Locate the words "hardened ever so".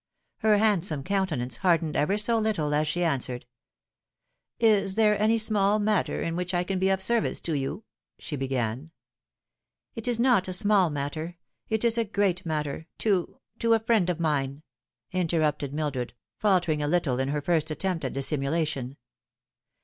1.57-2.39